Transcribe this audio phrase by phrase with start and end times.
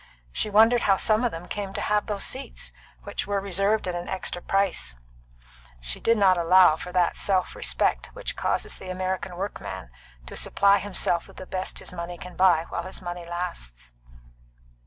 [0.31, 3.93] She wondered how some of them came to have those seats, which were reserved at
[3.93, 4.95] an extra price;
[5.79, 9.91] she did not allow for that self respect which causes the American workman
[10.25, 13.93] to supply himself with the best his money can buy while his money lasts.